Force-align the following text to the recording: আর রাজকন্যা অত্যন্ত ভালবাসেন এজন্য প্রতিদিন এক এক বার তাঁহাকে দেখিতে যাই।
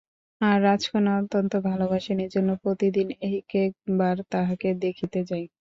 আর 0.41 0.57
রাজকন্যা 0.63 1.13
অত্যন্ত 1.19 1.53
ভালবাসেন 1.67 2.17
এজন্য 2.19 2.49
প্রতিদিন 2.63 3.07
এক 3.29 3.49
এক 3.57 3.71
বার 3.99 4.17
তাঁহাকে 4.31 4.69
দেখিতে 4.83 5.19
যাই। 5.29 5.45